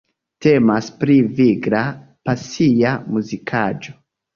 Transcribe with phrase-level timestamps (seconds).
[0.45, 1.85] Temas pri vigla,
[2.31, 4.01] pasia muzikaĵo.